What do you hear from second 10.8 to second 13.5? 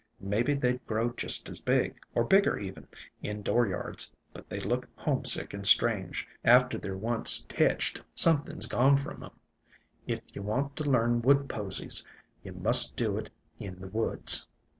learn wood posies ye must do it